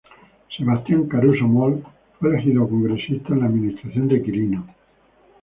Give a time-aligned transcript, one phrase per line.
[0.57, 1.83] Sebastian Caruso Moll
[2.19, 4.65] fue elegido Congresista en la administración de Quirino.